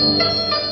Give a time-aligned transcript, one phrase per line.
[0.00, 0.69] Música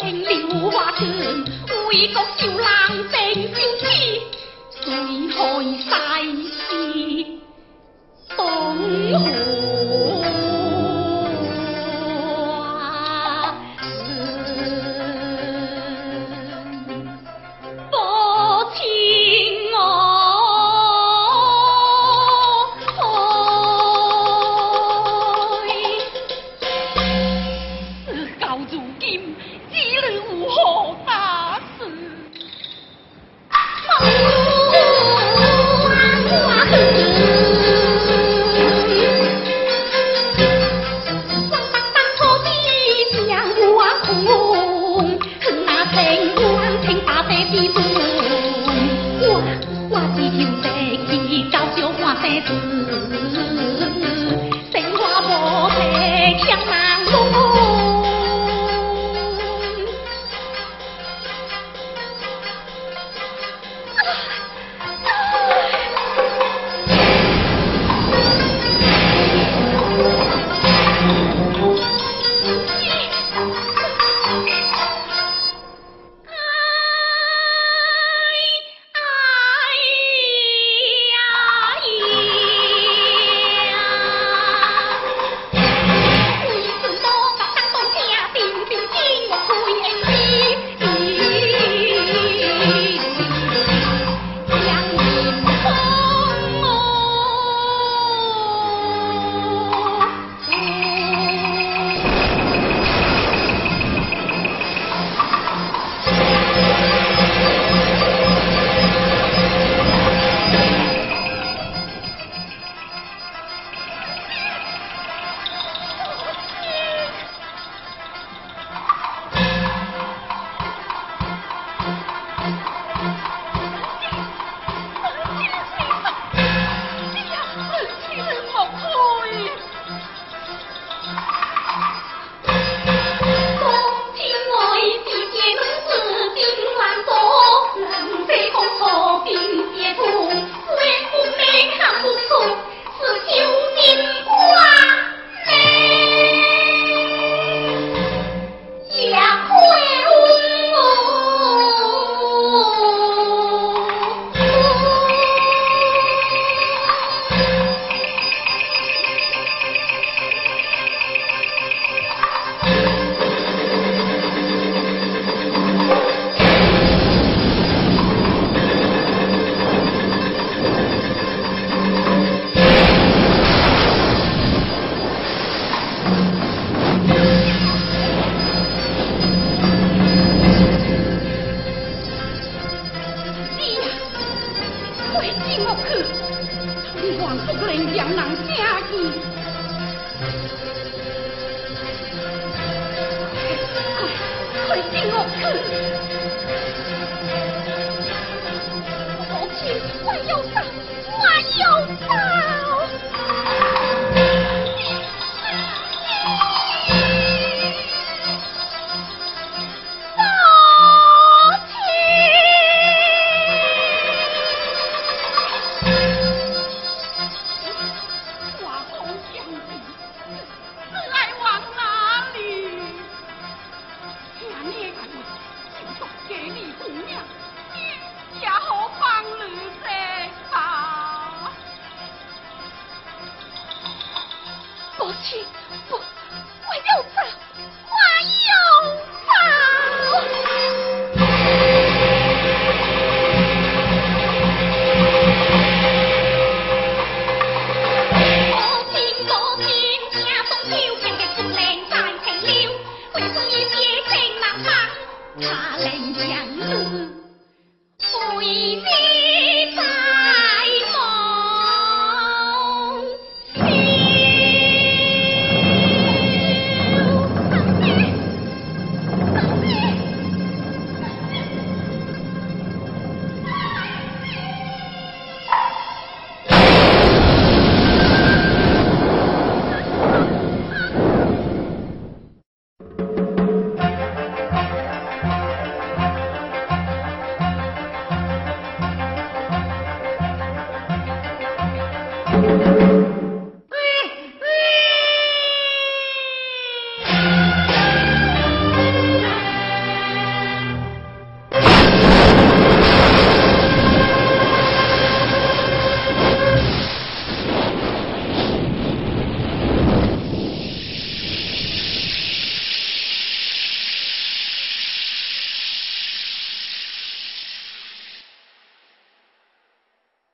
[0.00, 0.28] 听了
[0.70, 1.00] 话端，
[1.86, 2.64] 会觉笑冷
[3.08, 3.14] 病
[3.48, 3.82] 笑痴，
[4.80, 4.86] 谁
[5.88, 5.90] 害
[6.24, 6.60] 世事
[8.36, 8.38] 空
[9.08, 9.89] 虚？